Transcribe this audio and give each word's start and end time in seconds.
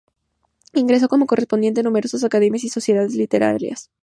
Ingresó 0.73 1.07
como 1.07 1.27
correspondiente 1.27 1.81
en 1.81 1.85
numerosas 1.85 2.23
academias 2.23 2.63
y 2.63 2.69
sociedades 2.69 3.13
literarias. 3.13 3.91